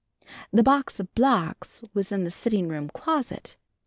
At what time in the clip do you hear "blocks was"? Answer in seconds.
1.13-2.11